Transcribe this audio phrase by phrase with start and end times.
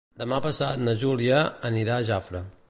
[0.21, 2.47] Demà passat na Júlia anirà a Jafre.